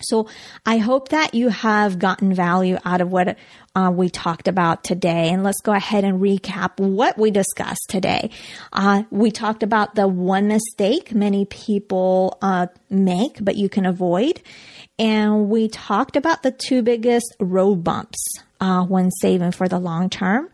So 0.00 0.28
I 0.66 0.78
hope 0.78 1.08
that 1.10 1.34
you 1.34 1.48
have 1.48 1.98
gotten 1.98 2.34
value 2.34 2.78
out 2.84 3.00
of 3.00 3.10
what 3.10 3.36
uh, 3.74 3.90
we 3.94 4.08
talked 4.08 4.48
about 4.48 4.84
today. 4.84 5.30
And 5.30 5.42
let's 5.42 5.60
go 5.60 5.72
ahead 5.72 6.04
and 6.04 6.20
recap 6.20 6.78
what 6.78 7.18
we 7.18 7.30
discussed 7.30 7.86
today. 7.88 8.30
Uh, 8.72 9.04
we 9.10 9.30
talked 9.30 9.62
about 9.62 9.94
the 9.94 10.06
one 10.06 10.48
mistake 10.48 11.14
many 11.14 11.44
people 11.46 12.38
uh, 12.42 12.68
make, 12.90 13.44
but 13.44 13.56
you 13.56 13.68
can 13.68 13.86
avoid. 13.86 14.42
And 14.98 15.48
we 15.48 15.68
talked 15.68 16.16
about 16.16 16.42
the 16.42 16.52
two 16.52 16.82
biggest 16.82 17.34
road 17.40 17.82
bumps 17.82 18.18
uh, 18.60 18.84
when 18.84 19.10
saving 19.10 19.52
for 19.52 19.68
the 19.68 19.78
long 19.78 20.08
term. 20.08 20.48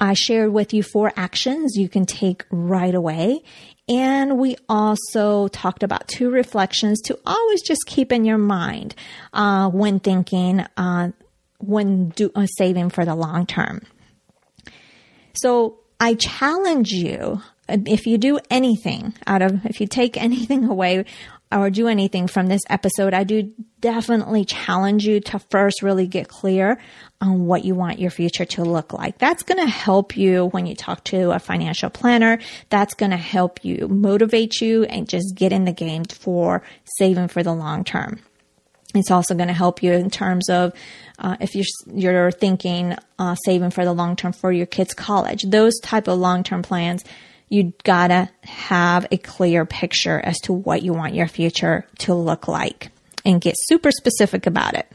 I 0.00 0.14
shared 0.14 0.52
with 0.52 0.72
you 0.72 0.82
four 0.82 1.12
actions 1.16 1.76
you 1.76 1.88
can 1.88 2.06
take 2.06 2.44
right 2.50 2.94
away. 2.94 3.42
And 3.88 4.38
we 4.38 4.56
also 4.68 5.48
talked 5.48 5.82
about 5.82 6.08
two 6.08 6.30
reflections 6.30 7.00
to 7.02 7.18
always 7.24 7.62
just 7.62 7.86
keep 7.86 8.12
in 8.12 8.24
your 8.24 8.38
mind 8.38 8.94
uh, 9.32 9.70
when 9.70 9.98
thinking, 9.98 10.64
uh, 10.76 11.12
when 11.58 12.10
do, 12.10 12.30
uh, 12.34 12.46
saving 12.46 12.90
for 12.90 13.04
the 13.04 13.14
long 13.14 13.46
term. 13.46 13.82
So 15.34 15.78
I 15.98 16.14
challenge 16.14 16.90
you 16.90 17.40
if 17.68 18.06
you 18.06 18.18
do 18.18 18.38
anything 18.50 19.14
out 19.26 19.42
of, 19.42 19.64
if 19.66 19.80
you 19.80 19.86
take 19.86 20.16
anything 20.22 20.64
away 20.64 21.04
or 21.50 21.70
do 21.70 21.88
anything 21.88 22.26
from 22.26 22.46
this 22.46 22.60
episode, 22.68 23.14
I 23.14 23.24
do 23.24 23.52
definitely 23.80 24.44
challenge 24.44 25.06
you 25.06 25.20
to 25.20 25.38
first 25.38 25.82
really 25.82 26.06
get 26.06 26.28
clear 26.28 26.78
on 27.20 27.46
what 27.46 27.64
you 27.64 27.74
want 27.74 27.98
your 27.98 28.10
future 28.10 28.44
to 28.44 28.64
look 28.64 28.92
like. 28.92 29.18
That's 29.18 29.42
going 29.42 29.58
to 29.58 29.70
help 29.70 30.16
you 30.16 30.46
when 30.46 30.66
you 30.66 30.74
talk 30.74 31.04
to 31.04 31.30
a 31.30 31.38
financial 31.38 31.90
planner. 31.90 32.38
That's 32.68 32.94
going 32.94 33.12
to 33.12 33.16
help 33.16 33.64
you 33.64 33.88
motivate 33.88 34.60
you 34.60 34.84
and 34.84 35.08
just 35.08 35.34
get 35.34 35.52
in 35.52 35.64
the 35.64 35.72
game 35.72 36.04
for 36.04 36.62
saving 36.98 37.28
for 37.28 37.42
the 37.42 37.54
long 37.54 37.84
term. 37.84 38.20
It's 38.94 39.10
also 39.10 39.34
going 39.34 39.48
to 39.48 39.54
help 39.54 39.82
you 39.82 39.92
in 39.92 40.10
terms 40.10 40.48
of 40.48 40.72
uh, 41.18 41.36
if 41.40 41.54
you're 41.54 41.64
you're 41.94 42.30
thinking 42.30 42.96
uh, 43.18 43.34
saving 43.44 43.70
for 43.70 43.84
the 43.84 43.92
long 43.92 44.16
term 44.16 44.32
for 44.32 44.50
your 44.50 44.66
kids' 44.66 44.94
college. 44.94 45.42
Those 45.42 45.78
type 45.80 46.08
of 46.08 46.18
long 46.18 46.42
term 46.42 46.62
plans 46.62 47.04
you 47.48 47.72
gotta 47.84 48.28
have 48.44 49.06
a 49.10 49.16
clear 49.16 49.64
picture 49.64 50.20
as 50.20 50.38
to 50.40 50.52
what 50.52 50.82
you 50.82 50.92
want 50.92 51.14
your 51.14 51.28
future 51.28 51.86
to 51.98 52.14
look 52.14 52.48
like 52.48 52.90
and 53.24 53.40
get 53.40 53.54
super 53.56 53.90
specific 53.90 54.46
about 54.46 54.74
it. 54.74 54.86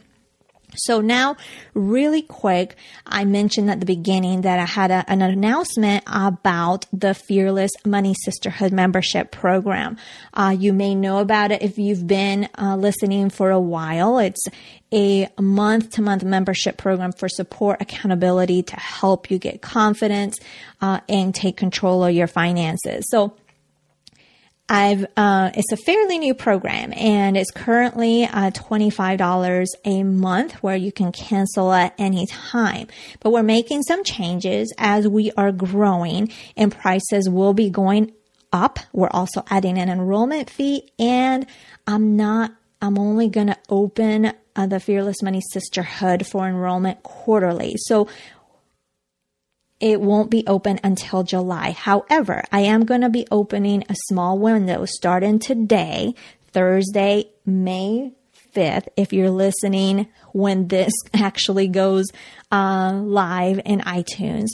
So 0.76 1.02
now, 1.02 1.38
really 1.74 2.22
quick, 2.22 2.76
I 3.06 3.26
mentioned 3.26 3.70
at 3.70 3.80
the 3.80 3.86
beginning 3.86 4.42
that 4.42 4.60
I 4.60 4.66
had 4.66 4.92
a, 4.92 5.06
an 5.08 5.22
announcement 5.22 6.04
about 6.08 6.86
the 6.92 7.14
Fearless 7.14 7.72
Money 7.86 8.14
Sisterhood 8.14 8.72
membership 8.72 9.32
program. 9.32 9.98
Uh, 10.34 10.56
you 10.58 10.74
may 10.74 10.96
know 10.96 11.20
about 11.20 11.52
it 11.52 11.62
if 11.62 11.78
you've 11.78 12.08
been 12.08 12.50
uh, 12.58 12.76
listening 12.76 13.30
for 13.30 13.52
a 13.52 13.60
while. 13.60 14.20
It's 14.20 14.44
a 14.94 15.28
month 15.40 15.92
to 15.92 16.02
month 16.02 16.24
membership 16.24 16.78
program 16.78 17.12
for 17.12 17.28
support, 17.28 17.82
accountability 17.82 18.64
to 18.64 18.76
help 18.76 19.32
you 19.32 19.40
get 19.40 19.62
confidence 19.62 20.38
uh, 20.82 21.00
and 21.10 21.34
take 21.34 21.58
control 21.58 22.04
of 22.04 22.14
your 22.14 22.28
finances. 22.28 23.06
So 23.10 23.34
I've 24.70 25.06
uh, 25.18 25.52
it's 25.56 25.72
a 25.74 25.78
fairly 25.78 26.18
new 26.18 26.34
program 26.34 26.94
and 26.94 27.36
it's 27.36 27.52
currently 27.52 28.24
uh, 28.24 28.52
twenty 28.52 28.90
five 28.90 29.18
dollars 29.18 29.72
a 29.84 30.04
month 30.04 30.54
where 30.64 30.76
you 30.76 30.92
can 30.92 31.12
cancel 31.12 31.72
at 31.74 31.94
any 31.98 32.26
time. 32.28 32.88
But 33.20 33.32
we're 33.32 33.44
making 33.44 33.84
some 33.84 34.04
changes 34.04 34.74
as 34.78 35.08
we 35.08 35.32
are 35.34 35.52
growing 35.52 36.32
and 36.56 36.72
prices 36.72 37.30
will 37.30 37.54
be 37.54 37.70
going 37.70 38.14
up. 38.54 38.80
We're 38.94 39.10
also 39.10 39.44
adding 39.50 39.78
an 39.78 39.90
enrollment 39.90 40.50
fee 40.50 40.92
and 40.98 41.46
I'm 41.86 42.16
not. 42.16 42.54
I'm 42.82 42.98
only 43.00 43.30
going 43.30 43.48
to 43.48 43.58
open 43.70 44.34
uh, 44.56 44.68
the 44.68 44.80
Fearless 44.80 45.22
Money 45.22 45.42
Sisterhood 45.52 46.28
for 46.28 46.48
enrollment 46.48 47.02
quarterly. 47.04 47.76
So 47.78 48.10
it 49.84 50.00
won't 50.00 50.32
be 50.32 50.48
open 50.48 50.80
until 50.82 51.24
July. 51.24 51.72
However, 51.72 52.46
I 52.54 52.62
am 52.62 52.86
going 52.86 53.02
to 53.02 53.10
be 53.10 53.28
opening 53.30 53.84
a 53.90 53.96
small 54.08 54.40
window 54.40 54.86
starting 54.86 55.40
today, 55.40 56.16
Thursday, 56.54 57.26
May 57.46 58.14
5th. 58.56 58.88
If 58.96 59.12
you're 59.12 59.30
listening 59.30 60.08
when 60.32 60.70
this 60.70 60.94
actually 61.14 61.68
goes 61.68 62.06
uh, 62.50 62.94
live 62.94 63.60
in 63.66 63.82
iTunes, 63.82 64.52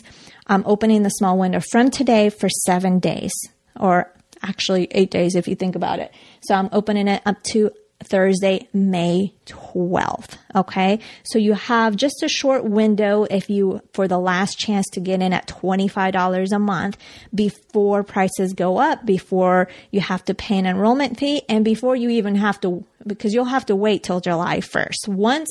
I'm 0.47 0.63
opening 0.65 1.03
the 1.03 1.09
small 1.09 1.37
window 1.37 1.59
from 1.59 1.91
today 1.91 2.31
for 2.31 2.49
seven 2.49 2.97
days, 2.97 3.33
or 3.79 4.11
actually 4.41 4.87
eight 4.89 5.11
days 5.11 5.35
if 5.35 5.47
you 5.47 5.53
think 5.53 5.75
about 5.75 5.99
it. 5.99 6.11
So 6.41 6.55
I'm 6.55 6.69
opening 6.71 7.07
it 7.07 7.21
up 7.27 7.43
to 7.51 7.69
Thursday, 8.03 8.67
May 8.73 9.33
12th. 9.45 10.37
Okay. 10.55 10.99
So 11.23 11.37
you 11.37 11.53
have 11.53 11.95
just 11.95 12.23
a 12.23 12.29
short 12.29 12.63
window 12.63 13.25
if 13.29 13.49
you, 13.49 13.81
for 13.93 14.07
the 14.07 14.17
last 14.17 14.57
chance 14.57 14.87
to 14.93 14.99
get 14.99 15.21
in 15.21 15.33
at 15.33 15.47
$25 15.47 16.51
a 16.51 16.59
month 16.59 16.97
before 17.35 18.03
prices 18.03 18.53
go 18.53 18.77
up, 18.77 19.05
before 19.05 19.67
you 19.91 19.99
have 19.99 20.23
to 20.25 20.33
pay 20.33 20.57
an 20.57 20.65
enrollment 20.65 21.19
fee 21.19 21.41
and 21.49 21.65
before 21.65 21.95
you 21.95 22.09
even 22.09 22.35
have 22.35 22.59
to, 22.61 22.85
because 23.05 23.33
you'll 23.33 23.45
have 23.45 23.65
to 23.65 23.75
wait 23.75 24.03
till 24.03 24.21
July 24.21 24.59
1st. 24.59 25.07
Once 25.09 25.49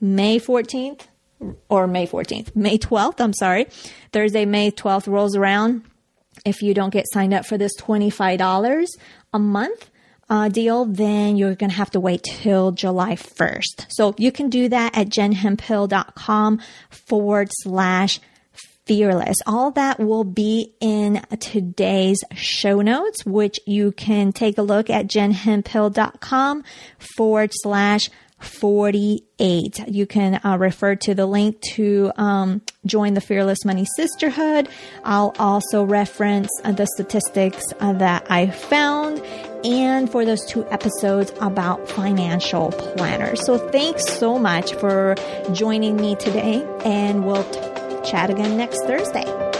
May 0.00 0.38
14th 0.38 1.02
or 1.68 1.86
May 1.88 2.06
14th, 2.06 2.54
May 2.54 2.78
12th, 2.78 3.20
I'm 3.20 3.34
sorry, 3.34 3.66
Thursday, 4.12 4.44
May 4.44 4.70
12th 4.70 5.08
rolls 5.08 5.34
around. 5.36 5.82
If 6.44 6.62
you 6.62 6.74
don't 6.74 6.90
get 6.90 7.06
signed 7.12 7.34
up 7.34 7.46
for 7.46 7.58
this 7.58 7.72
$25 7.80 8.86
a 9.32 9.38
month, 9.38 9.90
uh, 10.28 10.48
deal, 10.48 10.84
then 10.84 11.36
you're 11.36 11.54
going 11.54 11.70
to 11.70 11.76
have 11.76 11.90
to 11.90 12.00
wait 12.00 12.22
till 12.22 12.72
July 12.72 13.14
1st. 13.14 13.86
So 13.88 14.14
you 14.18 14.32
can 14.32 14.48
do 14.48 14.68
that 14.68 14.96
at 14.96 15.08
jenhemphill.com 15.08 16.60
forward 16.90 17.48
slash 17.52 18.20
fearless. 18.86 19.36
All 19.46 19.70
that 19.72 19.98
will 19.98 20.24
be 20.24 20.74
in 20.80 21.22
today's 21.40 22.18
show 22.34 22.80
notes, 22.80 23.24
which 23.24 23.58
you 23.66 23.92
can 23.92 24.32
take 24.32 24.58
a 24.58 24.62
look 24.62 24.90
at 24.90 25.06
jenhemphill.com 25.06 26.64
forward 27.16 27.50
slash 27.52 28.10
48. 28.40 29.88
You 29.88 30.06
can 30.06 30.40
uh, 30.44 30.58
refer 30.58 30.96
to 30.96 31.14
the 31.14 31.24
link 31.24 31.60
to 31.74 32.12
um, 32.16 32.60
join 32.84 33.14
the 33.14 33.20
Fearless 33.20 33.64
Money 33.64 33.86
Sisterhood. 33.96 34.68
I'll 35.02 35.34
also 35.38 35.82
reference 35.84 36.48
uh, 36.62 36.72
the 36.72 36.86
statistics 36.94 37.64
uh, 37.80 37.94
that 37.94 38.26
I 38.30 38.50
found 38.50 39.22
and 39.64 40.10
for 40.10 40.24
those 40.24 40.44
two 40.44 40.66
episodes 40.70 41.32
about 41.40 41.88
financial 41.88 42.70
planners. 42.72 43.44
So 43.44 43.58
thanks 43.70 44.04
so 44.06 44.38
much 44.38 44.74
for 44.74 45.14
joining 45.52 45.96
me 45.96 46.14
today, 46.16 46.66
and 46.84 47.24
we'll 47.24 47.44
t- 47.44 48.10
chat 48.10 48.30
again 48.30 48.56
next 48.56 48.84
Thursday. 48.84 49.53